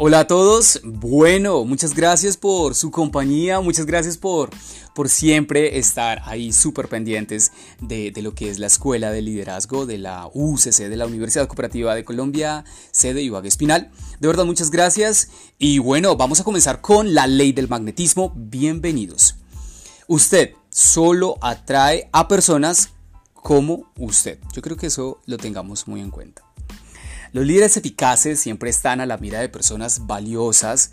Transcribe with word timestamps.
Hola 0.00 0.20
a 0.20 0.26
todos, 0.28 0.80
bueno, 0.84 1.64
muchas 1.64 1.92
gracias 1.92 2.36
por 2.36 2.76
su 2.76 2.92
compañía, 2.92 3.58
muchas 3.58 3.84
gracias 3.84 4.16
por, 4.16 4.50
por 4.94 5.08
siempre 5.08 5.76
estar 5.80 6.22
ahí 6.24 6.52
súper 6.52 6.86
pendientes 6.86 7.50
de, 7.80 8.12
de, 8.12 8.22
lo 8.22 8.32
que 8.32 8.48
es 8.48 8.60
la 8.60 8.68
Escuela 8.68 9.10
de 9.10 9.22
Liderazgo 9.22 9.86
de 9.86 9.98
la 9.98 10.30
UCC, 10.32 10.88
de 10.88 10.94
la 10.94 11.04
Universidad 11.04 11.48
Cooperativa 11.48 11.96
de 11.96 12.04
Colombia, 12.04 12.64
sede 12.92 13.22
Ibagué 13.22 13.48
Espinal. 13.48 13.90
De 14.20 14.28
verdad, 14.28 14.44
muchas 14.44 14.70
gracias 14.70 15.30
y 15.58 15.80
bueno, 15.80 16.14
vamos 16.14 16.38
a 16.38 16.44
comenzar 16.44 16.80
con 16.80 17.12
la 17.12 17.26
ley 17.26 17.50
del 17.50 17.66
magnetismo. 17.66 18.32
Bienvenidos. 18.36 19.34
Usted 20.06 20.52
solo 20.68 21.38
atrae 21.40 22.08
a 22.12 22.28
personas 22.28 22.90
como 23.34 23.90
usted. 23.98 24.38
Yo 24.54 24.62
creo 24.62 24.76
que 24.76 24.86
eso 24.86 25.20
lo 25.26 25.38
tengamos 25.38 25.88
muy 25.88 26.00
en 26.00 26.12
cuenta. 26.12 26.47
Los 27.32 27.46
líderes 27.46 27.76
eficaces 27.76 28.40
siempre 28.40 28.70
están 28.70 29.00
a 29.00 29.06
la 29.06 29.18
mira 29.18 29.40
de 29.40 29.48
personas 29.48 30.06
valiosas. 30.06 30.92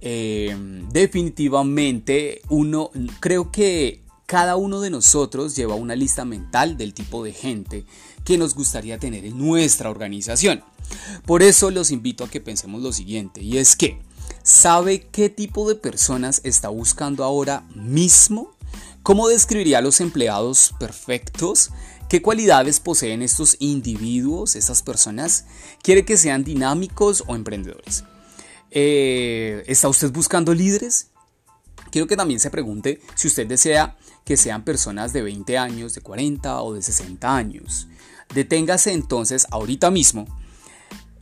Eh, 0.00 0.56
definitivamente, 0.90 2.42
uno, 2.48 2.90
creo 3.20 3.50
que 3.50 4.02
cada 4.26 4.56
uno 4.56 4.80
de 4.80 4.90
nosotros 4.90 5.54
lleva 5.54 5.74
una 5.74 5.96
lista 5.96 6.24
mental 6.24 6.76
del 6.76 6.94
tipo 6.94 7.22
de 7.24 7.32
gente 7.32 7.84
que 8.24 8.38
nos 8.38 8.54
gustaría 8.54 8.98
tener 8.98 9.24
en 9.24 9.38
nuestra 9.38 9.90
organización. 9.90 10.64
Por 11.26 11.42
eso 11.42 11.70
los 11.70 11.90
invito 11.90 12.24
a 12.24 12.28
que 12.28 12.40
pensemos 12.40 12.82
lo 12.82 12.92
siguiente, 12.92 13.42
y 13.42 13.58
es 13.58 13.76
que, 13.76 13.98
¿sabe 14.42 15.06
qué 15.12 15.28
tipo 15.28 15.68
de 15.68 15.74
personas 15.74 16.40
está 16.44 16.68
buscando 16.68 17.24
ahora 17.24 17.64
mismo? 17.74 18.50
¿Cómo 19.02 19.28
describiría 19.28 19.78
a 19.78 19.82
los 19.82 20.00
empleados 20.00 20.74
perfectos? 20.78 21.70
¿Qué 22.08 22.22
cualidades 22.22 22.80
poseen 22.80 23.22
estos 23.22 23.56
individuos, 23.60 24.56
estas 24.56 24.82
personas? 24.82 25.46
¿Quiere 25.82 26.04
que 26.04 26.16
sean 26.16 26.44
dinámicos 26.44 27.24
o 27.26 27.34
emprendedores? 27.34 28.04
Eh, 28.70 29.62
¿Está 29.66 29.88
usted 29.88 30.12
buscando 30.12 30.52
líderes? 30.52 31.08
Quiero 31.90 32.06
que 32.06 32.16
también 32.16 32.40
se 32.40 32.50
pregunte 32.50 33.00
si 33.14 33.28
usted 33.28 33.46
desea 33.46 33.96
que 34.24 34.36
sean 34.36 34.64
personas 34.64 35.12
de 35.12 35.22
20 35.22 35.56
años, 35.58 35.94
de 35.94 36.00
40 36.00 36.62
o 36.62 36.74
de 36.74 36.82
60 36.82 37.36
años. 37.36 37.88
Deténgase 38.34 38.92
entonces 38.92 39.46
ahorita 39.50 39.90
mismo 39.90 40.26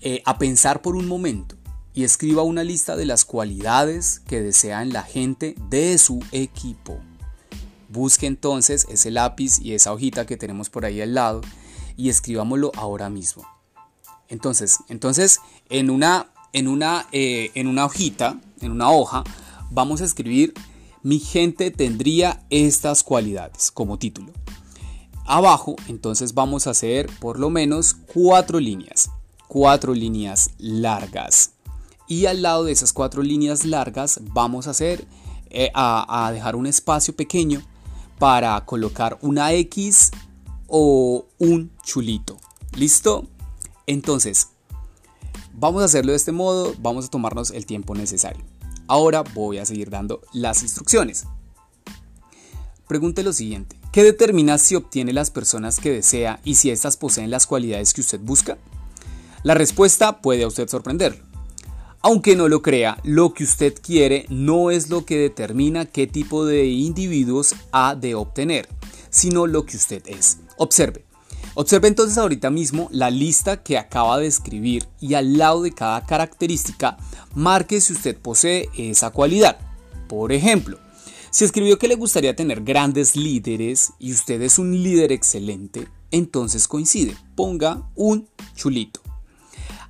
eh, 0.01 0.23
a 0.25 0.39
pensar 0.39 0.83
por 0.83 0.97
un 0.97 1.07
momento 1.07 1.57
y 1.95 2.05
escriba 2.05 2.43
una 2.43 2.65
lista 2.65 2.97
de 2.97 3.05
las 3.05 3.25
cualidades 3.25 4.21
que 4.27 4.41
desean 4.41 4.93
la 4.93 5.03
gente 5.03 5.55
de 5.69 5.99
su 5.99 6.25
equipo. 6.33 7.01
Busque 7.93 8.27
entonces 8.27 8.87
ese 8.89 9.11
lápiz 9.11 9.61
y 9.61 9.75
esa 9.75 9.93
hojita 9.93 10.25
que 10.25 10.39
tenemos 10.39 10.71
por 10.71 10.87
ahí 10.87 11.03
al 11.03 11.13
lado 11.13 11.43
y 11.95 12.09
escribámoslo 12.09 12.73
ahora 12.75 13.11
mismo. 13.11 13.47
Entonces, 14.29 14.79
entonces 14.89 15.41
en 15.69 15.91
una, 15.91 16.31
en 16.55 16.69
una, 16.69 17.07
eh, 17.13 17.51
en 17.55 17.67
una 17.67 17.85
hojita, 17.85 18.41
en 18.63 18.73
una 18.73 18.91
hoja, 18.91 19.25
vamos 19.71 20.01
a 20.01 20.07
escribir 20.07 20.55
mi 21.03 21.19
gente 21.19 21.71
tendría 21.71 22.43
estas 22.49 23.03
cualidades 23.03 23.71
como 23.71 23.99
título. 23.99 24.33
Abajo, 25.27 25.77
entonces 25.87 26.33
vamos 26.33 26.67
a 26.67 26.71
hacer 26.71 27.11
por 27.21 27.39
lo 27.39 27.51
menos 27.51 27.93
cuatro 27.93 28.59
líneas, 28.59 29.11
cuatro 29.49 29.93
líneas 29.93 30.51
largas. 30.57 31.51
Y 32.09 32.25
al 32.25 32.41
lado 32.41 32.65
de 32.65 32.73
esas 32.73 32.95
cuatro 32.95 33.23
líneas 33.23 33.67
largas 33.67 34.19
vamos 34.33 34.67
a 34.67 34.71
hacer, 34.71 35.05
eh, 35.51 35.71
a 35.75 36.31
dejar 36.33 36.57
un 36.57 36.67
espacio 36.67 37.15
pequeño 37.15 37.63
para 38.23 38.65
colocar 38.65 39.19
una 39.21 39.53
X 39.53 40.13
o 40.69 41.27
un 41.39 41.73
chulito. 41.83 42.37
¿Listo? 42.77 43.27
Entonces, 43.89 44.51
vamos 45.53 45.83
a 45.83 45.87
hacerlo 45.87 46.13
de 46.13 46.19
este 46.19 46.31
modo, 46.31 46.73
vamos 46.79 47.07
a 47.07 47.09
tomarnos 47.09 47.51
el 47.51 47.67
tiempo 47.67 47.97
necesario. 47.97 48.45
Ahora 48.87 49.23
voy 49.23 49.59
a 49.59 49.67
seguir 49.67 49.91
dando 49.91 50.21
las 50.33 50.63
instrucciones. 50.63 51.25
Pregunte 52.87 53.25
lo 53.25 53.33
siguiente, 53.33 53.77
¿qué 53.91 54.05
determina 54.05 54.57
si 54.59 54.77
obtiene 54.77 55.13
las 55.13 55.33
personas 55.33 55.81
que 55.81 55.91
desea 55.91 56.39
y 56.45 56.55
si 56.55 56.71
éstas 56.71 56.97
poseen 56.97 57.29
las 57.29 57.49
cualidades 57.49 57.93
que 57.93 58.03
usted 58.03 58.21
busca? 58.21 58.57
La 59.43 59.55
respuesta 59.55 60.21
puede 60.21 60.45
a 60.45 60.47
usted 60.47 60.69
sorprender. 60.69 61.21
Aunque 62.05 62.35
no 62.35 62.49
lo 62.49 62.63
crea, 62.63 62.99
lo 63.05 63.33
que 63.33 63.45
usted 63.45 63.75
quiere 63.81 64.27
no 64.29 64.73
es 64.73 64.91
lo 64.91 65.05
que 65.05 65.19
determina 65.19 65.87
qué 65.87 66.09
tipo 66.09 66.45
de 66.45 66.67
individuos 66.67 67.55
ha 67.71 67.95
de 67.95 68.17
obtener, 68.17 68.69
sino 69.09 69.47
lo 69.47 69.65
que 69.65 69.77
usted 69.77 70.03
es. 70.07 70.39
Observe. 70.57 71.05
Observe 71.55 71.87
entonces 71.87 72.19
ahorita 72.19 72.51
mismo 72.51 72.89
la 72.91 73.11
lista 73.11 73.63
que 73.63 73.79
acaba 73.79 74.19
de 74.19 74.27
escribir 74.27 74.89
y 75.01 75.15
al 75.15 75.39
lado 75.39 75.63
de 75.63 75.73
cada 75.73 76.05
característica 76.05 76.97
marque 77.35 77.81
si 77.81 77.93
usted 77.93 78.17
posee 78.17 78.69
esa 78.77 79.11
cualidad. 79.11 79.59
Por 80.09 80.33
ejemplo, 80.33 80.79
si 81.31 81.45
escribió 81.45 81.79
que 81.79 81.89
le 81.89 81.95
gustaría 81.95 82.35
tener 82.35 82.63
grandes 82.63 83.15
líderes 83.15 83.93
y 84.01 84.13
usted 84.13 84.43
es 84.43 84.59
un 84.59 84.83
líder 84.83 85.13
excelente, 85.13 85.87
entonces 86.11 86.67
coincide. 86.67 87.17
Ponga 87.37 87.89
un 87.95 88.29
chulito 88.57 89.01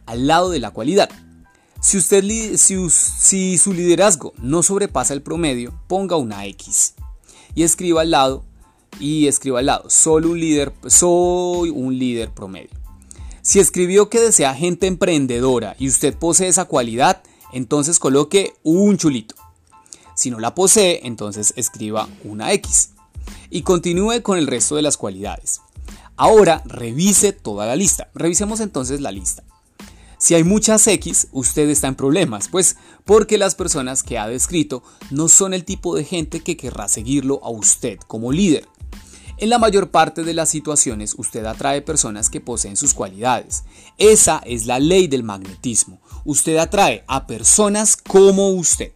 al 0.04 0.26
lado 0.26 0.50
de 0.50 0.60
la 0.60 0.72
cualidad. 0.72 1.08
Si, 1.82 3.58
su 3.58 3.72
liderazgo 3.72 4.32
no 4.38 4.62
sobrepasa 4.62 5.14
el 5.14 5.22
promedio, 5.22 5.74
ponga 5.88 6.16
una 6.16 6.46
X 6.46 6.94
y 7.56 7.64
escriba 7.64 8.02
al 8.02 8.12
lado 8.12 8.44
y 9.00 9.26
escriba 9.26 9.58
al 9.58 9.66
lado, 9.66 9.90
solo 9.90 10.30
un 10.30 10.38
líder, 10.38 10.72
soy 10.86 11.70
un 11.70 11.98
líder 11.98 12.30
promedio. 12.30 12.70
Si 13.42 13.58
escribió 13.58 14.08
que 14.08 14.20
desea 14.20 14.54
gente 14.54 14.86
emprendedora 14.86 15.74
y 15.76 15.88
usted 15.88 16.16
posee 16.16 16.46
esa 16.46 16.66
cualidad, 16.66 17.20
entonces 17.52 17.98
coloque 17.98 18.54
un 18.62 18.96
chulito. 18.96 19.34
Si 20.14 20.30
no 20.30 20.38
la 20.38 20.54
posee, 20.54 21.00
entonces 21.02 21.52
escriba 21.56 22.08
una 22.22 22.52
X. 22.52 22.90
Y 23.50 23.62
continúe 23.62 24.22
con 24.22 24.38
el 24.38 24.46
resto 24.46 24.76
de 24.76 24.82
las 24.82 24.96
cualidades. 24.96 25.60
Ahora 26.16 26.62
revise 26.64 27.32
toda 27.32 27.66
la 27.66 27.74
lista. 27.74 28.08
Revisemos 28.14 28.60
entonces 28.60 29.00
la 29.00 29.10
lista. 29.10 29.42
Si 30.22 30.36
hay 30.36 30.44
muchas 30.44 30.86
X, 30.86 31.26
usted 31.32 31.68
está 31.68 31.88
en 31.88 31.96
problemas, 31.96 32.46
pues 32.46 32.76
porque 33.04 33.38
las 33.38 33.56
personas 33.56 34.04
que 34.04 34.18
ha 34.18 34.28
descrito 34.28 34.84
no 35.10 35.26
son 35.26 35.52
el 35.52 35.64
tipo 35.64 35.96
de 35.96 36.04
gente 36.04 36.44
que 36.44 36.56
querrá 36.56 36.86
seguirlo 36.86 37.40
a 37.42 37.50
usted 37.50 37.98
como 38.06 38.30
líder. 38.30 38.68
En 39.38 39.50
la 39.50 39.58
mayor 39.58 39.90
parte 39.90 40.22
de 40.22 40.32
las 40.32 40.48
situaciones 40.48 41.16
usted 41.18 41.44
atrae 41.44 41.82
personas 41.82 42.30
que 42.30 42.40
poseen 42.40 42.76
sus 42.76 42.94
cualidades. 42.94 43.64
Esa 43.98 44.40
es 44.46 44.66
la 44.66 44.78
ley 44.78 45.08
del 45.08 45.24
magnetismo. 45.24 46.00
Usted 46.24 46.56
atrae 46.58 47.02
a 47.08 47.26
personas 47.26 47.96
como 47.96 48.50
usted. 48.50 48.92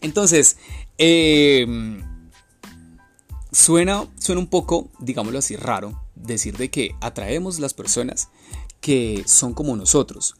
Entonces, 0.00 0.56
em, 0.98 2.00
suena, 3.50 4.06
suena 4.20 4.40
un 4.40 4.46
poco, 4.46 4.88
digámoslo 5.00 5.40
así, 5.40 5.56
raro 5.56 6.00
decir 6.14 6.56
de 6.56 6.70
que 6.70 6.94
atraemos 7.00 7.58
las 7.58 7.74
personas 7.74 8.28
que 8.80 9.24
son 9.26 9.54
como 9.54 9.76
nosotros. 9.76 10.34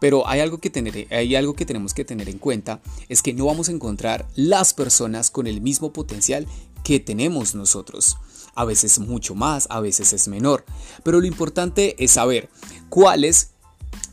Pero 0.00 0.26
hay 0.26 0.40
algo, 0.40 0.58
que 0.58 0.70
tener, 0.70 1.06
hay 1.12 1.36
algo 1.36 1.54
que 1.54 1.66
tenemos 1.66 1.92
que 1.92 2.04
tener 2.04 2.28
en 2.28 2.38
cuenta, 2.38 2.80
es 3.08 3.22
que 3.22 3.34
no 3.34 3.46
vamos 3.46 3.68
a 3.68 3.72
encontrar 3.72 4.26
las 4.34 4.72
personas 4.72 5.30
con 5.30 5.46
el 5.46 5.60
mismo 5.60 5.92
potencial 5.92 6.46
que 6.82 7.00
tenemos 7.00 7.54
nosotros. 7.54 8.16
A 8.54 8.64
veces 8.64 8.98
mucho 8.98 9.34
más, 9.34 9.66
a 9.70 9.80
veces 9.80 10.12
es 10.12 10.26
menor. 10.26 10.64
Pero 11.04 11.20
lo 11.20 11.26
importante 11.26 12.02
es 12.02 12.12
saber 12.12 12.48
cuáles 12.88 13.50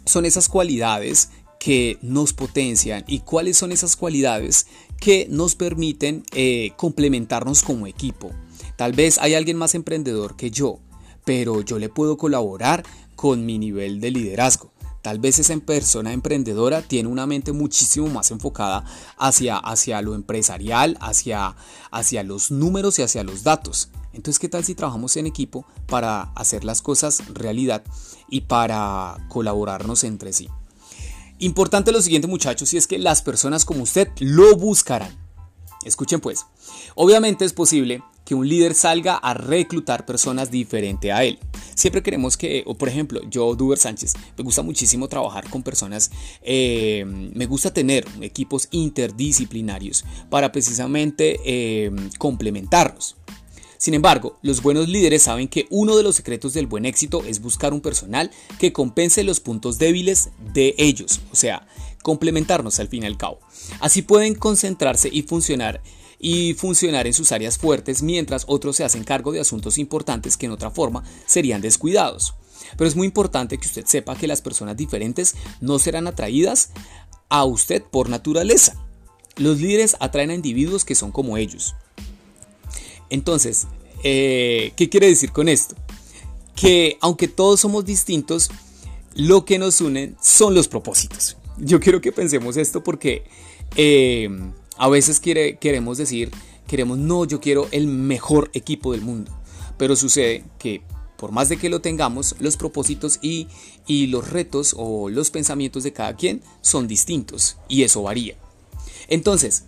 son 0.06 0.26
esas 0.26 0.50
cualidades 0.50 1.30
que 1.60 1.98
nos 2.02 2.34
potencian 2.34 3.04
y 3.08 3.20
cuáles 3.20 3.58
son 3.58 3.72
esas 3.72 3.96
cualidades 3.96 4.68
que 5.00 5.28
nos 5.30 5.56
permiten 5.56 6.24
eh, 6.34 6.72
complementarnos 6.78 7.64
como 7.64 7.88
equipo. 7.88 8.32
Tal 8.76 8.94
vez 8.94 9.18
hay 9.18 9.34
alguien 9.34 9.58
más 9.58 9.74
emprendedor 9.74 10.36
que 10.36 10.52
yo, 10.52 10.80
pero 11.26 11.62
yo 11.62 11.80
le 11.80 11.90
puedo 11.90 12.18
colaborar 12.18 12.84
con 13.18 13.46
mi 13.46 13.58
nivel 13.58 14.00
de 14.00 14.12
liderazgo. 14.12 14.72
Tal 15.02 15.20
vez 15.20 15.40
esa 15.40 15.58
persona 15.58 16.14
emprendedora 16.14 16.82
tiene 16.82 17.10
una 17.10 17.26
mente 17.26 17.52
muchísimo 17.52 18.08
más 18.08 18.32
enfocada 18.32 18.86
hacia, 19.18 19.58
hacia 19.58 20.02
lo 20.02 20.16
empresarial, 20.16 20.98
hacia, 21.02 21.56
hacia 21.92 22.24
los 22.24 22.52
números 22.52 23.00
y 23.00 23.02
hacia 23.02 23.24
los 23.24 23.44
datos. 23.44 23.90
Entonces, 24.14 24.40
¿qué 24.40 24.50
tal 24.50 24.64
si 24.64 24.76
trabajamos 24.76 25.18
en 25.18 25.26
equipo 25.26 25.66
para 25.88 26.24
hacer 26.36 26.64
las 26.64 26.82
cosas 26.82 27.24
realidad 27.34 27.84
y 28.30 28.42
para 28.42 29.18
colaborarnos 29.30 30.04
entre 30.04 30.34
sí? 30.34 30.50
Importante 31.40 31.92
lo 31.92 32.02
siguiente 32.02 32.28
muchachos, 32.28 32.74
y 32.74 32.78
es 32.78 32.88
que 32.88 33.00
las 33.00 33.22
personas 33.22 33.64
como 33.64 33.84
usted 33.84 34.10
lo 34.20 34.58
buscarán. 34.58 35.17
Escuchen 35.88 36.20
pues, 36.20 36.46
obviamente 36.96 37.46
es 37.46 37.54
posible 37.54 38.04
que 38.26 38.36
un 38.36 38.48
líder 38.48 38.76
salga 38.76 39.16
a 39.16 39.34
reclutar 39.34 40.06
personas 40.06 40.52
diferentes 40.52 41.12
a 41.14 41.24
él. 41.24 41.40
Siempre 41.76 42.04
queremos 42.04 42.36
que, 42.36 42.64
o 42.66 42.76
por 42.76 42.90
ejemplo, 42.90 43.22
yo, 43.30 43.56
Duber 43.56 43.78
Sánchez, 43.78 44.16
me 44.38 44.44
gusta 44.44 44.64
muchísimo 44.64 45.08
trabajar 45.08 45.50
con 45.50 45.64
personas, 45.64 46.12
eh, 46.42 47.06
me 47.08 47.46
gusta 47.46 47.74
tener 47.74 48.06
equipos 48.20 48.68
interdisciplinarios 48.72 50.04
para 50.30 50.52
precisamente 50.52 51.40
eh, 51.46 51.90
complementarnos. 52.18 53.16
Sin 53.78 53.94
embargo, 53.94 54.40
los 54.42 54.62
buenos 54.62 54.90
líderes 54.90 55.22
saben 55.22 55.48
que 55.48 55.68
uno 55.70 55.96
de 55.96 56.04
los 56.04 56.16
secretos 56.16 56.54
del 56.54 56.68
buen 56.68 56.86
éxito 56.86 57.24
es 57.24 57.40
buscar 57.40 57.74
un 57.74 57.82
personal 57.82 58.32
que 58.60 58.74
compense 58.74 59.24
los 59.24 59.40
puntos 59.40 59.78
débiles 59.78 60.32
de 60.54 60.74
ellos, 60.78 61.22
o 61.32 61.36
sea, 61.36 61.68
complementarnos 62.08 62.80
al 62.80 62.88
fin 62.88 63.04
y 63.04 63.06
al 63.06 63.18
cabo. 63.18 63.42
Así 63.82 64.02
pueden 64.02 64.34
concentrarse 64.34 65.10
y 65.12 65.24
funcionar 65.24 65.82
y 66.18 66.54
funcionar 66.54 67.06
en 67.06 67.14
sus 67.14 67.34
áreas 67.34 67.58
fuertes 67.58 68.02
mientras 68.02 68.46
otros 68.48 68.78
se 68.78 68.86
hacen 68.86 69.04
cargo 69.04 69.34
de 69.34 69.42
asuntos 69.42 69.78
importantes 69.78 70.38
que 70.38 70.46
en 70.46 70.54
otra 70.54 70.72
forma 70.72 71.04
serían 71.26 71.60
descuidados. 71.60 72.36
Pero 72.78 72.88
es 72.88 72.96
muy 72.96 73.08
importante 73.08 73.58
que 73.58 73.68
usted 73.68 73.86
sepa 73.86 74.16
que 74.16 74.26
las 74.26 74.42
personas 74.42 74.78
diferentes 74.78 75.36
no 75.60 75.80
serán 75.80 76.08
atraídas 76.08 76.70
a 77.28 77.44
usted 77.44 77.84
por 77.84 78.08
naturaleza. 78.08 78.82
Los 79.36 79.60
líderes 79.60 79.98
atraen 80.00 80.30
a 80.30 80.36
individuos 80.36 80.86
que 80.86 80.96
son 80.96 81.12
como 81.12 81.36
ellos. 81.36 81.76
Entonces, 83.10 83.68
eh, 84.06 84.72
¿qué 84.78 84.88
quiere 84.88 85.08
decir 85.08 85.34
con 85.34 85.50
esto? 85.50 85.76
Que 86.56 86.98
aunque 87.02 87.28
todos 87.28 87.60
somos 87.60 87.84
distintos, 87.84 88.50
lo 89.14 89.44
que 89.44 89.60
nos 89.60 89.82
une 89.82 90.16
son 90.22 90.54
los 90.54 90.70
propósitos. 90.70 91.36
Yo 91.60 91.80
quiero 91.80 92.02
que 92.02 92.12
pensemos 92.12 92.58
esto 92.58 92.84
porque 92.84 93.24
eh, 93.76 94.30
a 94.78 94.90
veces 94.90 95.20
queremos 95.20 95.98
decir, 95.98 96.32
queremos, 96.68 96.98
no, 96.98 97.26
yo 97.26 97.40
quiero 97.40 97.68
el 97.72 97.88
mejor 97.88 98.52
equipo 98.54 98.92
del 98.92 99.02
mundo. 99.02 99.32
Pero 99.78 99.96
sucede 99.96 100.44
que 100.60 100.84
por 101.18 101.32
más 101.32 101.50
de 101.50 101.58
que 101.58 101.70
lo 101.70 101.82
tengamos, 101.82 102.36
los 102.40 102.58
propósitos 102.58 103.20
y, 103.22 103.48
los 103.88 104.30
retos 104.30 104.76
o 104.78 105.10
los 105.10 105.32
pensamientos 105.32 105.84
de 105.84 105.92
cada 105.92 106.16
quien 106.16 106.42
son 106.62 106.88
distintos 106.88 107.58
y 107.68 107.84
eso 107.84 108.04
varía. 108.04 108.36
Entonces, 109.08 109.66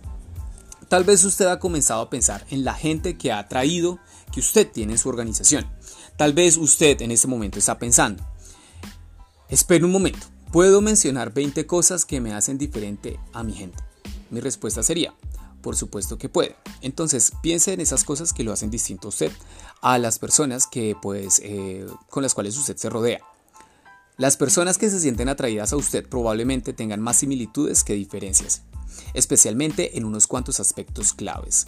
tal 0.88 1.04
vez 1.04 1.24
usted 1.24 1.46
ha 1.46 1.58
comenzado 1.58 2.02
a 2.02 2.10
pensar 2.10 2.46
en 2.50 2.64
la 2.64 2.74
gente 2.74 3.18
que 3.18 3.32
ha 3.32 3.48
traído 3.48 3.98
que 4.32 4.40
usted 4.40 4.70
tiene 4.70 4.92
en 4.92 4.98
su 4.98 5.08
organización. 5.08 5.66
Tal 6.16 6.32
vez 6.32 6.56
usted 6.56 7.00
en 7.02 7.10
este 7.10 7.26
momento 7.26 7.58
está 7.58 7.78
pensando, 7.78 8.24
espera 9.48 9.84
un 9.84 9.92
momento, 9.92 10.26
¿puedo 10.52 10.80
mencionar 10.80 11.32
20 11.32 11.66
cosas 11.66 12.04
que 12.04 12.20
me 12.20 12.32
hacen 12.32 12.58
diferente 12.58 13.18
a 13.32 13.42
mi 13.42 13.52
gente? 13.52 13.82
Mi 14.30 14.40
respuesta 14.40 14.82
sería, 14.82 15.14
por 15.62 15.76
supuesto 15.76 16.18
que 16.18 16.28
puede. 16.28 16.56
Entonces 16.80 17.32
piense 17.42 17.72
en 17.72 17.80
esas 17.80 18.04
cosas 18.04 18.32
que 18.32 18.44
lo 18.44 18.52
hacen 18.52 18.70
distinto 18.70 19.08
a 19.08 19.10
usted, 19.10 19.32
a 19.80 19.98
las 19.98 20.18
personas 20.18 20.66
que 20.66 20.96
pues 21.00 21.40
eh, 21.44 21.86
con 22.08 22.22
las 22.22 22.34
cuales 22.34 22.56
usted 22.56 22.76
se 22.76 22.90
rodea. 22.90 23.20
Las 24.16 24.36
personas 24.36 24.76
que 24.76 24.90
se 24.90 25.00
sienten 25.00 25.28
atraídas 25.28 25.72
a 25.72 25.76
usted 25.76 26.06
probablemente 26.06 26.72
tengan 26.72 27.00
más 27.00 27.16
similitudes 27.16 27.84
que 27.84 27.94
diferencias, 27.94 28.62
especialmente 29.14 29.96
en 29.96 30.04
unos 30.04 30.26
cuantos 30.26 30.60
aspectos 30.60 31.14
claves. 31.14 31.66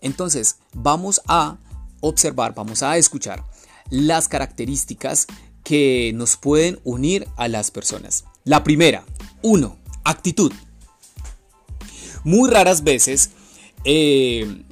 Entonces 0.00 0.56
vamos 0.74 1.22
a 1.26 1.56
observar, 2.00 2.54
vamos 2.54 2.82
a 2.82 2.98
escuchar 2.98 3.44
las 3.90 4.28
características 4.28 5.26
que 5.66 6.12
nos 6.14 6.36
pueden 6.36 6.78
unir 6.84 7.26
a 7.36 7.48
las 7.48 7.72
personas. 7.72 8.24
La 8.44 8.62
primera, 8.62 9.04
1. 9.42 9.76
Actitud. 10.04 10.52
Muy 12.22 12.48
raras 12.48 12.84
veces 12.84 13.30
eh, 13.82 14.62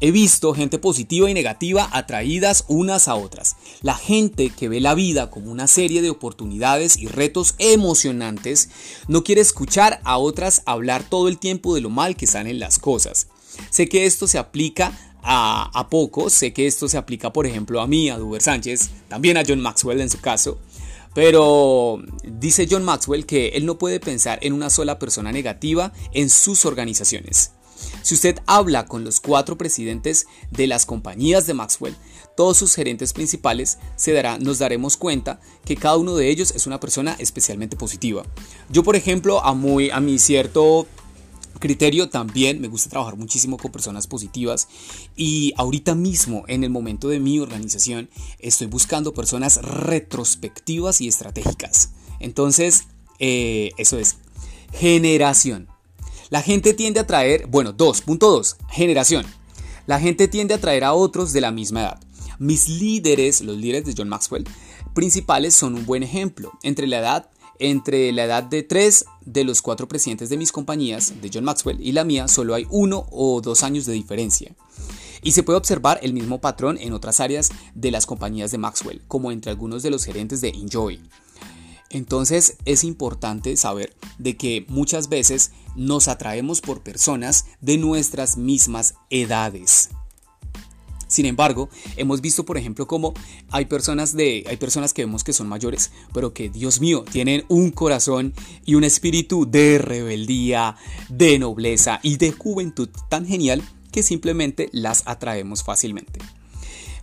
he 0.00 0.10
visto 0.10 0.54
gente 0.54 0.78
positiva 0.78 1.28
y 1.30 1.34
negativa 1.34 1.86
atraídas 1.92 2.64
unas 2.66 3.08
a 3.08 3.16
otras. 3.16 3.56
La 3.82 3.94
gente 3.94 4.48
que 4.48 4.70
ve 4.70 4.80
la 4.80 4.94
vida 4.94 5.28
como 5.28 5.52
una 5.52 5.66
serie 5.66 6.00
de 6.00 6.08
oportunidades 6.08 6.96
y 6.96 7.08
retos 7.08 7.54
emocionantes 7.58 8.70
no 9.06 9.24
quiere 9.24 9.42
escuchar 9.42 10.00
a 10.04 10.16
otras 10.16 10.62
hablar 10.64 11.04
todo 11.06 11.28
el 11.28 11.36
tiempo 11.36 11.74
de 11.74 11.82
lo 11.82 11.90
mal 11.90 12.16
que 12.16 12.26
salen 12.26 12.58
las 12.58 12.78
cosas. 12.78 13.26
Sé 13.68 13.86
que 13.86 14.06
esto 14.06 14.26
se 14.26 14.38
aplica 14.38 15.07
a, 15.22 15.88
pocos, 15.90 16.32
sé 16.32 16.52
que 16.52 16.66
esto 16.66 16.88
se 16.88 16.96
aplica 16.96 17.32
por 17.32 17.46
ejemplo 17.46 17.80
a 17.80 17.86
mí, 17.86 18.10
a 18.10 18.18
Duber 18.18 18.42
Sánchez, 18.42 18.90
también 19.08 19.36
a 19.36 19.42
John 19.46 19.60
Maxwell 19.60 20.00
en 20.00 20.10
su 20.10 20.20
caso. 20.20 20.58
Pero 21.14 22.00
dice 22.22 22.68
John 22.70 22.84
Maxwell 22.84 23.26
que 23.26 23.48
él 23.48 23.66
no 23.66 23.78
puede 23.78 24.00
pensar 24.00 24.38
en 24.42 24.52
una 24.52 24.70
sola 24.70 24.98
persona 24.98 25.32
negativa 25.32 25.92
en 26.12 26.30
sus 26.30 26.64
organizaciones. 26.64 27.52
Si 28.02 28.14
usted 28.14 28.38
habla 28.46 28.86
con 28.86 29.04
los 29.04 29.20
cuatro 29.20 29.56
presidentes 29.56 30.26
de 30.50 30.66
las 30.66 30.86
compañías 30.86 31.46
de 31.46 31.54
Maxwell, 31.54 31.96
todos 32.36 32.56
sus 32.56 32.74
gerentes 32.74 33.12
principales, 33.12 33.78
se 33.96 34.12
dará, 34.12 34.38
nos 34.38 34.58
daremos 34.58 34.96
cuenta 34.96 35.40
que 35.64 35.76
cada 35.76 35.96
uno 35.96 36.14
de 36.14 36.30
ellos 36.30 36.52
es 36.54 36.66
una 36.66 36.80
persona 36.80 37.16
especialmente 37.18 37.76
positiva. 37.76 38.24
Yo, 38.70 38.82
por 38.84 38.96
ejemplo, 38.96 39.44
a, 39.44 39.54
muy, 39.54 39.90
a 39.90 40.00
mi 40.00 40.18
cierto 40.18 40.86
criterio 41.58 42.08
también 42.08 42.60
me 42.60 42.68
gusta 42.68 42.90
trabajar 42.90 43.16
muchísimo 43.16 43.56
con 43.56 43.72
personas 43.72 44.06
positivas 44.06 44.68
y 45.16 45.52
ahorita 45.56 45.94
mismo 45.94 46.44
en 46.48 46.64
el 46.64 46.70
momento 46.70 47.08
de 47.08 47.20
mi 47.20 47.38
organización 47.40 48.08
estoy 48.38 48.66
buscando 48.66 49.14
personas 49.14 49.60
retrospectivas 49.62 51.00
y 51.00 51.08
estratégicas. 51.08 51.90
Entonces 52.20 52.84
eh, 53.18 53.70
eso 53.78 53.98
es 53.98 54.16
generación. 54.72 55.68
La 56.30 56.42
gente 56.42 56.74
tiende 56.74 57.00
a 57.00 57.06
traer 57.06 57.46
bueno 57.46 57.76
2.2 57.76 58.56
generación. 58.70 59.26
La 59.86 59.98
gente 59.98 60.28
tiende 60.28 60.54
a 60.54 60.60
traer 60.60 60.84
a 60.84 60.92
otros 60.92 61.32
de 61.32 61.40
la 61.40 61.50
misma 61.50 61.80
edad. 61.80 62.00
Mis 62.38 62.68
líderes 62.68 63.40
los 63.40 63.56
líderes 63.56 63.84
de 63.84 63.94
John 63.96 64.08
Maxwell 64.08 64.46
principales 64.94 65.54
son 65.54 65.74
un 65.74 65.86
buen 65.86 66.02
ejemplo. 66.02 66.52
Entre 66.62 66.86
la 66.86 66.98
edad 66.98 67.30
entre 67.58 68.12
la 68.12 68.24
edad 68.24 68.42
de 68.42 68.62
tres 68.62 69.04
de 69.24 69.44
los 69.44 69.62
cuatro 69.62 69.88
presidentes 69.88 70.28
de 70.28 70.36
mis 70.36 70.52
compañías, 70.52 71.20
de 71.20 71.30
John 71.32 71.44
Maxwell 71.44 71.80
y 71.80 71.92
la 71.92 72.04
mía, 72.04 72.28
solo 72.28 72.54
hay 72.54 72.66
uno 72.70 73.06
o 73.10 73.40
dos 73.40 73.62
años 73.62 73.86
de 73.86 73.92
diferencia. 73.92 74.54
Y 75.22 75.32
se 75.32 75.42
puede 75.42 75.58
observar 75.58 75.98
el 76.02 76.12
mismo 76.12 76.40
patrón 76.40 76.78
en 76.80 76.92
otras 76.92 77.20
áreas 77.20 77.50
de 77.74 77.90
las 77.90 78.06
compañías 78.06 78.50
de 78.50 78.58
Maxwell, 78.58 79.02
como 79.08 79.32
entre 79.32 79.50
algunos 79.50 79.82
de 79.82 79.90
los 79.90 80.04
gerentes 80.04 80.40
de 80.40 80.50
Enjoy. 80.50 81.00
Entonces 81.90 82.56
es 82.64 82.84
importante 82.84 83.56
saber 83.56 83.96
de 84.18 84.36
que 84.36 84.66
muchas 84.68 85.08
veces 85.08 85.52
nos 85.74 86.08
atraemos 86.08 86.60
por 86.60 86.82
personas 86.82 87.46
de 87.60 87.78
nuestras 87.78 88.36
mismas 88.36 88.94
edades. 89.10 89.90
Sin 91.08 91.26
embargo, 91.26 91.68
hemos 91.96 92.20
visto, 92.20 92.44
por 92.44 92.58
ejemplo, 92.58 92.86
cómo 92.86 93.14
hay 93.50 93.64
personas, 93.64 94.14
de, 94.14 94.44
hay 94.46 94.56
personas 94.58 94.92
que 94.92 95.04
vemos 95.04 95.24
que 95.24 95.32
son 95.32 95.48
mayores, 95.48 95.90
pero 96.12 96.32
que, 96.32 96.50
Dios 96.50 96.80
mío, 96.80 97.04
tienen 97.10 97.44
un 97.48 97.70
corazón 97.70 98.34
y 98.64 98.74
un 98.74 98.84
espíritu 98.84 99.50
de 99.50 99.78
rebeldía, 99.78 100.76
de 101.08 101.38
nobleza 101.38 101.98
y 102.02 102.18
de 102.18 102.32
juventud 102.32 102.90
tan 103.08 103.26
genial 103.26 103.62
que 103.90 104.02
simplemente 104.02 104.68
las 104.72 105.02
atraemos 105.06 105.64
fácilmente. 105.64 106.20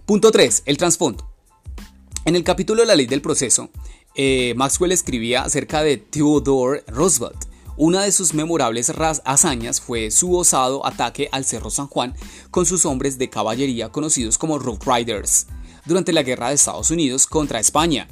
Punto 0.06 0.32
3. 0.32 0.64
El 0.66 0.78
trasfondo. 0.78 1.28
En 2.26 2.36
el 2.36 2.44
capítulo 2.44 2.82
de 2.82 2.88
la 2.88 2.96
ley 2.96 3.08
del 3.08 3.22
proceso, 3.22 3.70
eh, 4.16 4.54
Maxwell 4.56 4.92
escribía 4.92 5.44
acerca 5.44 5.82
de 5.82 5.98
Theodore 5.98 6.84
Roosevelt, 6.88 7.46
una 7.78 8.04
de 8.04 8.12
sus 8.12 8.34
memorables 8.34 8.92
hazañas 9.26 9.82
fue 9.82 10.12
su 10.12 10.36
osado 10.36 10.86
ataque 10.86 11.28
al 11.32 11.46
Cerro 11.46 11.70
San 11.70 11.88
Juan 11.88 12.16
con 12.50 12.66
sus 12.66 12.86
hombres 12.86 13.18
de 13.18 13.30
caballería 13.30 13.90
conocidos 13.90 14.38
como 14.38 14.60
Rough 14.60 14.84
Riders 14.86 15.48
durante 15.86 16.14
la 16.14 16.24
guerra 16.24 16.50
de 16.50 16.56
Estados 16.56 16.92
Unidos 16.92 17.28
contra 17.28 17.60
España. 17.60 18.08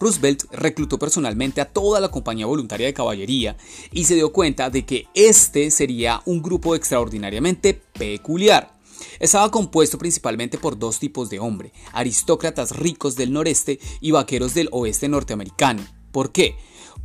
Roosevelt 0.00 0.44
reclutó 0.50 0.98
personalmente 0.98 1.60
a 1.60 1.66
toda 1.66 2.00
la 2.00 2.10
compañía 2.10 2.46
voluntaria 2.46 2.86
de 2.86 2.94
caballería 2.94 3.56
y 3.92 4.04
se 4.04 4.16
dio 4.16 4.32
cuenta 4.32 4.68
de 4.68 4.84
que 4.84 5.06
este 5.14 5.70
sería 5.70 6.20
un 6.26 6.42
grupo 6.42 6.74
extraordinariamente 6.74 7.74
peculiar. 7.74 8.74
Estaba 9.20 9.50
compuesto 9.50 9.96
principalmente 9.96 10.58
por 10.58 10.78
dos 10.78 10.98
tipos 10.98 11.30
de 11.30 11.38
hombre, 11.38 11.72
aristócratas 11.92 12.76
ricos 12.76 13.16
del 13.16 13.32
noreste 13.32 13.78
y 14.00 14.10
vaqueros 14.10 14.54
del 14.54 14.68
oeste 14.72 15.08
norteamericano. 15.08 15.84
¿Por 16.10 16.32
qué? 16.32 16.56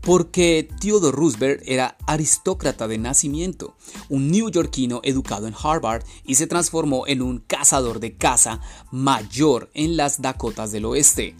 Porque 0.01 0.69
Theodore 0.79 1.15
Roosevelt 1.15 1.61
era 1.65 1.97
aristócrata 2.07 2.87
de 2.87 2.97
nacimiento, 2.97 3.75
un 4.07 4.31
neoyorquino 4.31 5.01
educado 5.03 5.47
en 5.47 5.55
Harvard 5.61 6.03
y 6.25 6.35
se 6.35 6.47
transformó 6.47 7.07
en 7.07 7.21
un 7.21 7.39
cazador 7.39 7.99
de 7.99 8.15
caza 8.15 8.61
mayor 8.91 9.69
en 9.73 9.97
las 9.97 10.21
Dakotas 10.21 10.71
del 10.71 10.85
Oeste. 10.85 11.35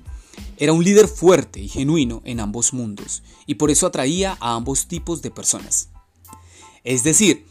Era 0.58 0.74
un 0.74 0.84
líder 0.84 1.08
fuerte 1.08 1.62
y 1.62 1.68
genuino 1.68 2.22
en 2.26 2.40
ambos 2.40 2.74
mundos 2.74 3.24
y 3.46 3.56
por 3.56 3.72
eso 3.72 3.88
atraía 3.88 4.38
a 4.40 4.56
ambos 4.56 4.88
tipos 4.88 5.22
de 5.22 5.32
personas. 5.32 5.90
Es 6.84 7.04
decir, 7.04 7.46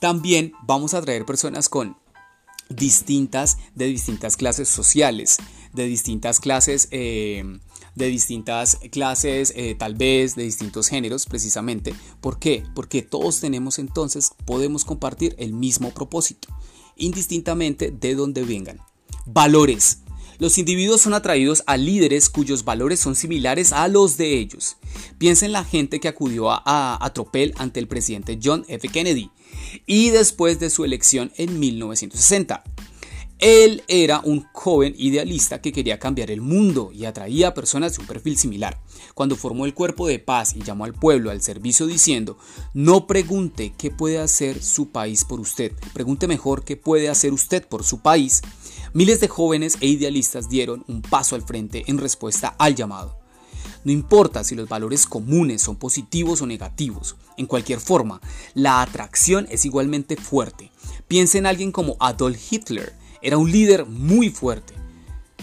también 0.00 0.52
vamos 0.62 0.94
a 0.94 0.98
atraer 0.98 1.24
personas 1.24 1.68
con 1.68 1.96
distintas, 2.68 3.58
de 3.74 3.86
distintas 3.86 4.36
clases 4.36 4.68
sociales, 4.68 5.38
de 5.72 5.86
distintas 5.86 6.40
clases 6.40 6.88
eh, 6.90 7.44
de 7.96 8.06
distintas 8.06 8.78
clases, 8.92 9.52
eh, 9.56 9.74
tal 9.74 9.94
vez 9.94 10.36
de 10.36 10.44
distintos 10.44 10.88
géneros 10.88 11.26
precisamente. 11.26 11.94
¿Por 12.20 12.38
qué? 12.38 12.62
Porque 12.74 13.02
todos 13.02 13.40
tenemos 13.40 13.80
entonces, 13.80 14.30
podemos 14.44 14.84
compartir 14.84 15.34
el 15.38 15.52
mismo 15.52 15.92
propósito, 15.92 16.48
indistintamente 16.96 17.90
de 17.90 18.14
donde 18.14 18.44
vengan. 18.44 18.78
Valores. 19.24 20.02
Los 20.38 20.58
individuos 20.58 21.00
son 21.00 21.14
atraídos 21.14 21.62
a 21.66 21.78
líderes 21.78 22.28
cuyos 22.28 22.64
valores 22.64 23.00
son 23.00 23.14
similares 23.14 23.72
a 23.72 23.88
los 23.88 24.18
de 24.18 24.38
ellos. 24.38 24.76
Piensa 25.16 25.46
en 25.46 25.52
la 25.52 25.64
gente 25.64 25.98
que 25.98 26.08
acudió 26.08 26.50
a, 26.50 27.02
a, 27.02 27.12
tropel 27.14 27.54
ante 27.56 27.80
el 27.80 27.88
presidente 27.88 28.38
John 28.42 28.66
F. 28.68 28.86
Kennedy 28.88 29.30
y 29.86 30.10
después 30.10 30.60
de 30.60 30.68
su 30.68 30.84
elección 30.84 31.32
en 31.36 31.58
1960. 31.58 32.62
Él 33.38 33.82
era 33.86 34.20
un 34.20 34.46
joven 34.54 34.94
idealista 34.96 35.60
que 35.60 35.70
quería 35.70 35.98
cambiar 35.98 36.30
el 36.30 36.40
mundo 36.40 36.90
y 36.94 37.04
atraía 37.04 37.48
a 37.48 37.54
personas 37.54 37.94
de 37.94 38.00
un 38.00 38.06
perfil 38.06 38.38
similar. 38.38 38.80
Cuando 39.14 39.36
formó 39.36 39.66
el 39.66 39.74
cuerpo 39.74 40.08
de 40.08 40.18
paz 40.18 40.54
y 40.56 40.62
llamó 40.62 40.86
al 40.86 40.94
pueblo 40.94 41.30
al 41.30 41.42
servicio 41.42 41.86
diciendo, 41.86 42.38
no 42.72 43.06
pregunte 43.06 43.74
qué 43.76 43.90
puede 43.90 44.18
hacer 44.18 44.62
su 44.62 44.88
país 44.88 45.24
por 45.24 45.38
usted, 45.38 45.72
pregunte 45.92 46.26
mejor 46.26 46.64
qué 46.64 46.78
puede 46.78 47.10
hacer 47.10 47.34
usted 47.34 47.66
por 47.68 47.84
su 47.84 48.00
país, 48.00 48.40
miles 48.94 49.20
de 49.20 49.28
jóvenes 49.28 49.76
e 49.82 49.86
idealistas 49.86 50.48
dieron 50.48 50.82
un 50.88 51.02
paso 51.02 51.34
al 51.34 51.42
frente 51.42 51.84
en 51.88 51.98
respuesta 51.98 52.56
al 52.58 52.74
llamado. 52.74 53.18
No 53.84 53.92
importa 53.92 54.44
si 54.44 54.54
los 54.54 54.68
valores 54.68 55.06
comunes 55.06 55.60
son 55.60 55.76
positivos 55.76 56.40
o 56.40 56.46
negativos, 56.46 57.16
en 57.36 57.44
cualquier 57.44 57.80
forma, 57.80 58.22
la 58.54 58.80
atracción 58.80 59.46
es 59.50 59.66
igualmente 59.66 60.16
fuerte. 60.16 60.72
Piensa 61.06 61.36
en 61.36 61.44
alguien 61.44 61.70
como 61.70 61.96
Adolf 62.00 62.40
Hitler, 62.50 62.94
era 63.26 63.38
un 63.38 63.50
líder 63.50 63.86
muy 63.86 64.30
fuerte. 64.30 64.72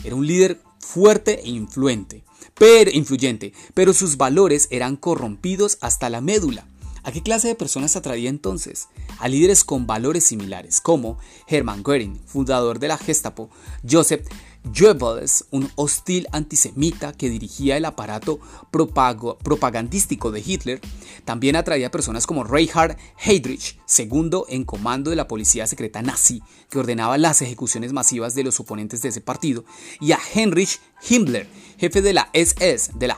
Era 0.05 0.15
un 0.15 0.25
líder 0.25 0.61
fuerte 0.79 1.41
e 1.41 1.49
influente, 1.49 2.23
pero, 2.53 2.89
influyente, 2.89 3.51
pero 3.73 3.91
sus 3.91 4.15
valores 4.15 4.69
eran 4.71 4.95
corrompidos 4.95 5.77
hasta 5.81 6.09
la 6.09 6.21
médula. 6.21 6.65
¿A 7.03 7.11
qué 7.11 7.21
clase 7.21 7.49
de 7.49 7.55
personas 7.55 7.97
atraía 7.97 8.29
entonces? 8.29 8.87
A 9.19 9.27
líderes 9.27 9.65
con 9.65 9.85
valores 9.85 10.23
similares, 10.23 10.79
como 10.79 11.17
Hermann 11.45 11.83
Göring, 11.83 12.17
fundador 12.25 12.79
de 12.79 12.87
la 12.87 12.97
Gestapo, 12.97 13.49
Joseph 13.85 14.25
Goebbels, 14.63 15.46
un 15.51 15.70
hostil 15.75 16.27
antisemita 16.32 17.13
que 17.13 17.29
dirigía 17.29 17.77
el 17.77 17.86
aparato 17.86 18.39
propagandístico 18.72 20.32
de 20.32 20.43
Hitler, 20.46 20.82
también 21.25 21.55
atraía 21.55 21.88
a 21.88 21.91
personas 21.91 22.25
como 22.25 22.43
Reinhard 22.43 22.98
Heydrich, 23.17 23.77
segundo 23.86 24.46
en 24.50 24.63
comando 24.63 25.10
de 25.10 25.15
la 25.15 25.27
policía 25.27 25.67
secreta 25.67 26.01
nazi, 26.01 26.41
que 26.70 26.79
ordenaba 26.79 27.17
las 27.17 27.41
ejecuciones 27.41 27.93
masivas 27.93 28.36
de 28.36 28.43
los 28.43 28.60
oponentes 28.60 29.01
de 29.01 29.10
ese 29.10 29.22
partido, 29.22 29.65
y 30.00 30.13
a 30.13 30.20
Heinrich 30.34 30.79
Himmler, 31.10 31.48
jefe 31.77 32.01
de 32.01 32.13
la 32.13 32.29
SS, 32.34 32.91
de 32.96 33.08
la 33.08 33.17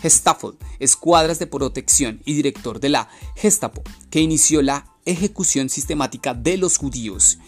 Gestapo, 0.00 0.54
escuadras 0.78 1.38
de 1.38 1.46
protección 1.46 2.22
y 2.24 2.34
director 2.34 2.80
de 2.80 2.88
la 2.88 3.08
Gestapo, 3.34 3.82
que 4.08 4.20
inició 4.20 4.62
la 4.62 4.86
ejecución 5.04 5.68
sistemática 5.68 6.32
de 6.32 6.56
los 6.56 6.78
judíos. 6.78 7.38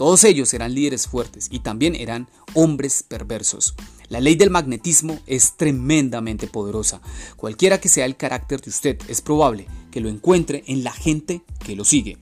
Todos 0.00 0.24
ellos 0.24 0.54
eran 0.54 0.74
líderes 0.74 1.06
fuertes 1.06 1.48
y 1.50 1.58
también 1.58 1.94
eran 1.94 2.26
hombres 2.54 3.04
perversos. 3.06 3.74
La 4.08 4.18
ley 4.18 4.34
del 4.34 4.48
magnetismo 4.48 5.20
es 5.26 5.58
tremendamente 5.58 6.46
poderosa. 6.46 7.02
Cualquiera 7.36 7.82
que 7.82 7.90
sea 7.90 8.06
el 8.06 8.16
carácter 8.16 8.62
de 8.62 8.70
usted, 8.70 8.98
es 9.08 9.20
probable 9.20 9.66
que 9.90 10.00
lo 10.00 10.08
encuentre 10.08 10.64
en 10.68 10.84
la 10.84 10.92
gente 10.92 11.42
que 11.62 11.76
lo 11.76 11.84
sigue. 11.84 12.16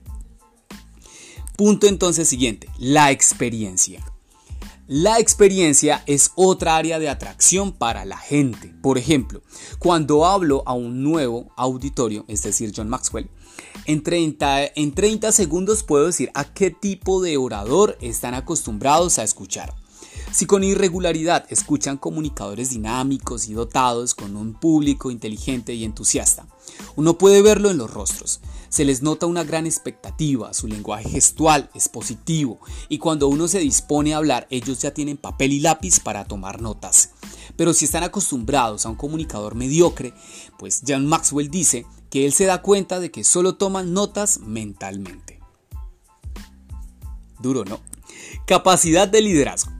Punto 1.55 1.87
entonces 1.87 2.27
siguiente, 2.27 2.67
la 2.79 3.11
experiencia. 3.11 4.03
La 4.91 5.17
experiencia 5.17 6.03
es 6.05 6.31
otra 6.35 6.75
área 6.75 6.99
de 6.99 7.07
atracción 7.07 7.71
para 7.71 8.03
la 8.03 8.17
gente. 8.17 8.73
Por 8.81 8.97
ejemplo, 8.97 9.41
cuando 9.77 10.25
hablo 10.25 10.63
a 10.65 10.73
un 10.73 11.01
nuevo 11.01 11.53
auditorio, 11.55 12.25
es 12.27 12.43
decir, 12.43 12.73
John 12.75 12.89
Maxwell, 12.89 13.29
en 13.85 14.03
30, 14.03 14.65
en 14.75 14.93
30 14.93 15.31
segundos 15.31 15.83
puedo 15.83 16.05
decir 16.05 16.31
a 16.33 16.45
qué 16.45 16.71
tipo 16.71 17.21
de 17.21 17.37
orador 17.37 17.97
están 18.01 18.33
acostumbrados 18.33 19.19
a 19.19 19.23
escuchar. 19.23 19.73
Si 20.31 20.45
con 20.45 20.63
irregularidad 20.63 21.45
escuchan 21.49 21.97
comunicadores 21.97 22.69
dinámicos 22.69 23.47
y 23.47 23.53
dotados 23.53 24.13
con 24.13 24.35
un 24.35 24.53
público 24.53 25.09
inteligente 25.09 25.73
y 25.73 25.83
entusiasta, 25.83 26.45
uno 26.95 27.17
puede 27.17 27.41
verlo 27.41 27.71
en 27.71 27.79
los 27.79 27.91
rostros. 27.91 28.39
Se 28.69 28.85
les 28.85 29.01
nota 29.01 29.25
una 29.25 29.43
gran 29.43 29.65
expectativa, 29.65 30.53
su 30.53 30.67
lenguaje 30.67 31.09
gestual 31.09 31.71
es 31.73 31.89
positivo 31.89 32.59
y 32.89 32.99
cuando 32.99 33.27
uno 33.27 33.47
se 33.47 33.57
dispone 33.57 34.13
a 34.13 34.17
hablar 34.17 34.45
ellos 34.51 34.79
ya 34.79 34.93
tienen 34.93 35.17
papel 35.17 35.51
y 35.51 35.61
lápiz 35.61 35.99
para 35.99 36.25
tomar 36.25 36.61
notas. 36.61 37.09
Pero 37.55 37.73
si 37.73 37.85
están 37.85 38.03
acostumbrados 38.03 38.85
a 38.85 38.89
un 38.89 38.95
comunicador 38.95 39.55
mediocre, 39.55 40.13
pues 40.59 40.83
John 40.87 41.07
Maxwell 41.07 41.49
dice 41.49 41.87
que 42.09 42.25
él 42.25 42.33
se 42.33 42.45
da 42.45 42.61
cuenta 42.61 42.99
de 42.99 43.11
que 43.11 43.23
solo 43.23 43.55
toman 43.55 43.93
notas 43.93 44.39
mentalmente. 44.39 45.39
Duro, 47.39 47.63
¿no? 47.65 47.81
Capacidad 48.45 49.07
de 49.07 49.21
liderazgo. 49.21 49.71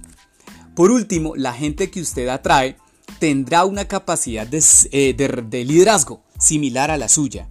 Por 0.76 0.92
último, 0.92 1.36
la 1.36 1.54
gente 1.54 1.92
que 1.92 2.02
usted 2.02 2.28
atrae 2.30 2.78
tendrá 3.20 3.66
una 3.66 3.86
capacidad 3.86 4.48
de, 4.48 4.64
eh, 4.92 5.66
liderazgo 5.66 6.24
similar 6.38 6.92
a 6.92 6.98
la 6.98 7.10
suya. 7.10 7.50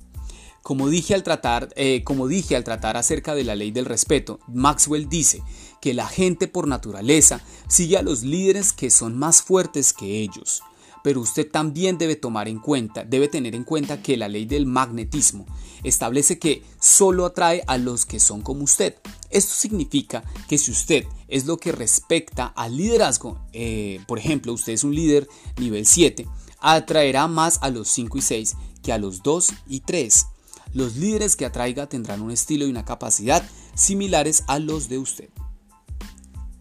Como 0.63 0.89
dije, 0.89 1.15
al 1.15 1.23
tratar, 1.23 1.69
eh, 1.77 2.05
como 2.05 2.27
dije 2.29 2.57
al 2.57 2.65
tratar 2.65 2.97
acerca 2.97 3.35
de 3.35 3.45
la 3.45 3.55
ley 3.55 3.71
del 3.71 3.85
respeto, 3.85 4.39
Maxwell 4.49 5.09
dice 5.09 5.43
que 5.81 5.95
la 5.95 6.07
gente 6.07 6.49
por 6.49 6.69
naturaleza 6.69 7.41
sigue 7.69 7.97
a 7.97 8.03
los 8.03 8.23
líderes 8.23 8.73
que 8.73 8.91
son 8.91 9.19
más 9.19 9.43
fuertes 9.43 9.93
que 9.93 10.21
ellos 10.21 10.63
pero 11.09 11.23
usted 11.23 11.51
también 11.51 11.97
debe 11.97 12.17
tomar 12.17 12.49
en 12.49 12.59
cuenta, 12.59 13.03
debe 13.03 13.29
tener 13.29 13.55
en 13.55 13.65
cuenta 13.65 14.03
que 14.03 14.19
la 14.19 14.29
ley 14.29 14.45
del 14.45 14.67
magnetismo 14.67 15.47
establece 15.83 16.39
que 16.39 16.63
solo 16.79 17.25
atrae 17.25 17.65
a 17.67 17.79
los 17.79 18.05
que 18.05 18.21
son 18.21 18.43
como 18.43 18.63
usted. 18.65 18.97
Esto 19.31 19.55
significa 19.55 20.23
que 20.51 20.59
si 20.59 20.71
usted 20.71 21.07
es 21.27 21.47
lo 21.47 21.57
que 21.57 21.73
respecta 21.73 22.45
al 22.49 22.77
liderazgo, 22.77 23.41
eh, 23.55 24.01
por 24.07 24.19
ejemplo, 24.19 24.53
usted 24.53 24.75
es 24.75 24.85
un 24.85 24.95
líder 24.95 25.27
nivel 25.57 25.87
7, 25.87 26.29
atraerá 26.61 27.27
más 27.27 27.59
a 27.63 27.71
los 27.71 27.89
5 27.89 28.19
y 28.19 28.21
6 28.21 28.57
que 28.83 28.93
a 28.93 28.99
los 28.99 29.23
2 29.23 29.49
y 29.67 29.81
3. 29.81 30.27
Los 30.75 30.97
líderes 30.97 31.37
que 31.37 31.47
atraiga 31.47 31.89
tendrán 31.89 32.21
un 32.21 32.33
estilo 32.33 32.67
y 32.67 32.71
una 32.71 32.85
capacidad 32.85 33.43
similares 33.75 34.45
a 34.47 34.59
los 34.59 34.91
de 34.91 34.99
usted. 34.99 35.31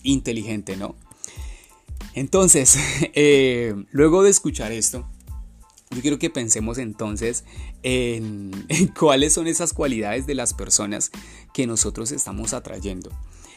Inteligente, 0.03 0.77
¿no? 0.77 0.95
Entonces, 2.17 2.79
eh, 3.13 3.75
luego 3.91 4.23
de 4.23 4.31
escuchar 4.31 4.71
esto, 4.71 5.07
yo 5.91 6.01
quiero 6.01 6.17
que 6.17 6.31
pensemos 6.31 6.79
entonces 6.79 7.43
en, 7.83 8.51
cuáles 8.97 9.33
son 9.33 9.45
esas 9.45 9.71
cualidades 9.71 10.25
de 10.25 10.33
las 10.33 10.55
personas 10.55 11.11
que 11.53 11.67
nosotros 11.67 12.11
estamos 12.11 12.53
atrayendo, 12.53 13.11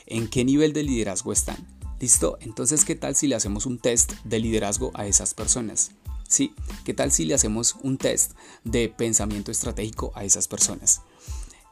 en 0.04 0.28
qué 0.28 0.44
nivel 0.44 0.74
de 0.74 0.82
liderazgo 0.82 1.32
están. 1.32 1.66
¿Listo? 2.00 2.36
Entonces, 2.40 2.84
¿qué 2.84 2.94
tal 2.94 3.16
si 3.16 3.28
le 3.28 3.34
hacemos 3.34 3.64
un 3.64 3.78
test 3.78 4.12
de 4.24 4.38
liderazgo 4.38 4.90
a 4.94 5.06
esas 5.06 5.32
personas? 5.32 5.92
¿Sí? 6.28 6.54
¿Qué 6.84 6.92
tal 6.92 7.12
si 7.12 7.24
le 7.24 7.34
hacemos 7.34 7.76
un 7.82 7.96
test 7.96 8.32
de 8.64 8.88
pensamiento 8.90 9.50
estratégico 9.50 10.12
a 10.14 10.24
esas 10.24 10.48
personas? 10.48 11.00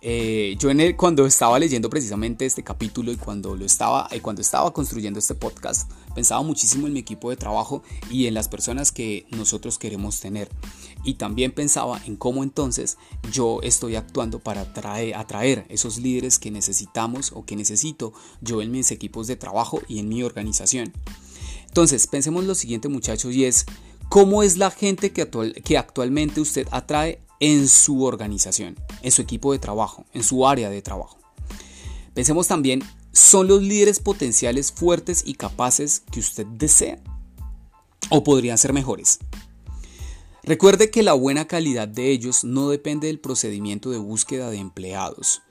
Eh, 0.00 0.54
yo 0.60 0.70
en 0.70 0.92
cuando 0.92 1.26
estaba 1.26 1.58
leyendo 1.58 1.90
precisamente 1.90 2.46
este 2.46 2.62
capítulo 2.62 3.10
y 3.10 3.16
cuando 3.16 3.56
lo 3.56 3.64
estaba, 3.64 4.08
eh, 4.12 4.20
cuando 4.20 4.42
estaba 4.42 4.72
construyendo 4.72 5.18
este 5.18 5.34
podcast, 5.34 5.90
pensaba 6.14 6.40
muchísimo 6.42 6.86
en 6.86 6.92
mi 6.92 7.00
equipo 7.00 7.30
de 7.30 7.36
trabajo 7.36 7.82
y 8.08 8.26
en 8.26 8.34
las 8.34 8.48
personas 8.48 8.92
que 8.92 9.26
nosotros 9.30 9.76
queremos 9.76 10.20
tener. 10.20 10.48
Y 11.02 11.14
también 11.14 11.50
pensaba 11.50 12.00
en 12.06 12.16
cómo 12.16 12.44
entonces 12.44 12.96
yo 13.32 13.60
estoy 13.62 13.96
actuando 13.96 14.38
para 14.38 14.60
atraer, 14.60 15.16
atraer 15.16 15.66
esos 15.68 15.98
líderes 15.98 16.38
que 16.38 16.52
necesitamos 16.52 17.32
o 17.34 17.44
que 17.44 17.56
necesito 17.56 18.12
yo 18.40 18.62
en 18.62 18.70
mis 18.70 18.92
equipos 18.92 19.26
de 19.26 19.36
trabajo 19.36 19.80
y 19.88 19.98
en 19.98 20.08
mi 20.08 20.22
organización. 20.22 20.92
Entonces, 21.66 22.06
pensemos 22.06 22.44
lo 22.44 22.54
siguiente 22.54 22.88
muchachos 22.88 23.34
y 23.34 23.44
es, 23.44 23.66
¿cómo 24.08 24.42
es 24.42 24.56
la 24.56 24.70
gente 24.70 25.12
que, 25.12 25.28
que 25.64 25.76
actualmente 25.76 26.40
usted 26.40 26.66
atrae 26.70 27.20
en 27.40 27.68
su 27.68 28.04
organización, 28.04 28.76
en 29.02 29.12
su 29.12 29.23
equipo 29.23 29.52
de 29.52 29.59
trabajo, 29.59 30.07
en 30.12 30.23
su 30.23 30.47
área 30.47 30.71
de 30.71 30.83
trabajo. 30.83 31.18
Pensemos 32.14 32.49
también, 32.49 32.83
¿son 33.12 33.47
los 33.47 33.62
líderes 33.62 34.00
potenciales 34.00 34.73
fuertes 34.73 35.23
y 35.25 35.35
capaces 35.35 36.02
que 36.11 36.21
usted 36.21 36.47
desea? 36.47 36.99
¿O 38.11 38.25
podrían 38.25 38.59
ser 38.59 38.73
mejores? 38.73 39.18
Recuerde 40.42 40.90
que 40.90 41.02
la 41.02 41.12
buena 41.12 41.47
calidad 41.47 41.87
de 41.87 42.11
ellos 42.11 42.42
no 42.42 42.71
depende 42.71 43.07
del 43.07 43.21
procedimiento 43.21 43.90
de 43.90 43.99
búsqueda 43.99 44.50
de 44.50 44.59
empleados, 44.59 45.42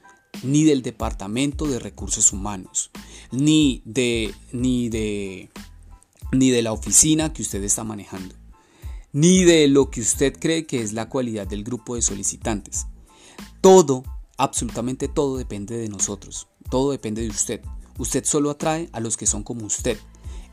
ni 0.43 0.63
del 0.63 0.81
departamento 0.81 1.67
de 1.67 1.79
recursos 1.79 2.33
humanos, 2.33 2.89
ni 3.31 3.81
de, 3.85 4.33
ni 4.51 4.89
de, 4.89 5.49
ni 6.31 6.49
de 6.49 6.61
la 6.63 6.73
oficina 6.73 7.31
que 7.31 7.43
usted 7.43 7.63
está 7.63 7.83
manejando 7.83 8.35
ni 9.17 9.45
de 9.45 9.67
lo 9.67 9.89
que 9.89 10.01
usted 10.01 10.37
cree 10.39 10.67
que 10.67 10.83
es 10.83 10.93
la 10.93 11.09
cualidad 11.09 11.47
del 11.47 11.63
grupo 11.63 11.95
de 11.95 12.03
solicitantes. 12.03 12.85
Todo, 13.61 14.03
absolutamente 14.37 15.07
todo 15.07 15.37
depende 15.37 15.75
de 15.75 15.89
nosotros, 15.89 16.47
todo 16.69 16.91
depende 16.91 17.23
de 17.23 17.29
usted. 17.29 17.61
Usted 17.97 18.23
solo 18.25 18.51
atrae 18.51 18.89
a 18.91 18.99
los 18.99 19.17
que 19.17 19.25
son 19.25 19.41
como 19.41 19.65
usted. 19.65 19.97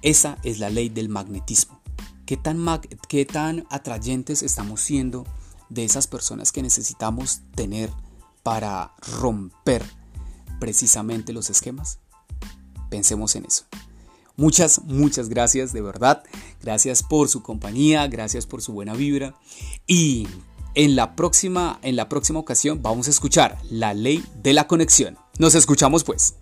Esa 0.00 0.38
es 0.44 0.61
la 0.61 0.71
ley 0.71 0.88
del 0.88 1.11
magnetismo. 1.11 1.78
¿Qué 2.25 2.38
tan, 2.38 2.64
qué 3.06 3.26
tan 3.26 3.66
atrayentes 3.68 4.42
estamos 4.42 4.80
siendo 4.80 5.26
de 5.68 5.85
esas 5.85 6.06
personas 6.06 6.50
que 6.50 6.62
necesitamos 6.62 7.42
tener 7.54 7.90
para 8.42 8.94
romper 9.21 9.85
precisamente 10.59 11.35
los 11.35 11.50
esquemas? 11.50 11.99
Pensemos 12.88 13.37
en 13.37 13.44
eso. 13.44 13.66
Muchas, 14.37 14.83
muchas 14.85 15.28
gracias 15.28 15.73
de 15.73 15.80
verdad. 15.80 16.25
Gracias 16.64 17.02
por 17.02 17.28
su 17.28 17.42
compañía, 17.42 18.06
gracias 18.06 18.47
por 18.47 18.62
su 18.62 18.73
buena 18.73 18.94
vibra. 18.94 19.35
Y 19.87 20.26
en 20.75 20.97
la 20.97 21.14
próxima, 21.14 21.78
en 21.83 21.94
la 21.94 22.09
próxima 22.09 22.38
ocasión 22.38 22.80
vamos 22.83 23.06
a 23.06 23.11
escuchar 23.11 23.59
la 23.71 23.92
ley 23.92 24.25
de 24.42 24.54
la 24.54 24.66
conexión. 24.66 25.18
Nos 25.38 25.54
escuchamos 25.54 26.04
pues. 26.04 26.37